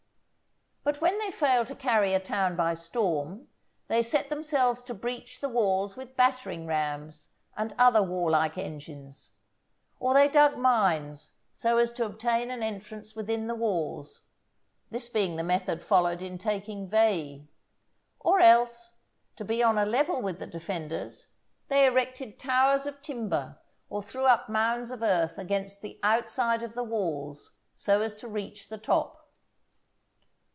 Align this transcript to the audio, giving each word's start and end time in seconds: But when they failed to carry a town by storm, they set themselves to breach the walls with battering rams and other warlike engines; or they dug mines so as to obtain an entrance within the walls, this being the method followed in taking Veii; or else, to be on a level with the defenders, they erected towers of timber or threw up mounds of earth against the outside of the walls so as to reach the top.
But 0.83 0.99
when 0.99 1.19
they 1.19 1.29
failed 1.29 1.67
to 1.67 1.75
carry 1.75 2.15
a 2.15 2.19
town 2.19 2.55
by 2.55 2.73
storm, 2.73 3.49
they 3.87 4.01
set 4.01 4.29
themselves 4.29 4.81
to 4.85 4.95
breach 4.95 5.39
the 5.39 5.47
walls 5.47 5.95
with 5.95 6.17
battering 6.17 6.65
rams 6.65 7.27
and 7.55 7.75
other 7.77 8.01
warlike 8.01 8.57
engines; 8.57 9.29
or 9.99 10.15
they 10.15 10.27
dug 10.27 10.57
mines 10.57 11.33
so 11.53 11.77
as 11.77 11.91
to 11.93 12.05
obtain 12.05 12.49
an 12.49 12.63
entrance 12.63 13.15
within 13.15 13.45
the 13.45 13.53
walls, 13.55 14.23
this 14.89 15.07
being 15.07 15.35
the 15.35 15.43
method 15.43 15.83
followed 15.83 16.19
in 16.21 16.39
taking 16.39 16.89
Veii; 16.89 17.47
or 18.19 18.39
else, 18.39 18.97
to 19.35 19.45
be 19.45 19.61
on 19.61 19.77
a 19.77 19.85
level 19.85 20.19
with 20.19 20.39
the 20.39 20.47
defenders, 20.47 21.33
they 21.67 21.85
erected 21.85 22.39
towers 22.39 22.87
of 22.87 23.03
timber 23.03 23.59
or 23.87 24.01
threw 24.01 24.25
up 24.25 24.49
mounds 24.49 24.89
of 24.89 25.03
earth 25.03 25.37
against 25.37 25.83
the 25.83 25.99
outside 26.01 26.63
of 26.63 26.73
the 26.73 26.83
walls 26.83 27.51
so 27.75 28.01
as 28.01 28.15
to 28.15 28.27
reach 28.27 28.67
the 28.67 28.79
top. 28.79 29.19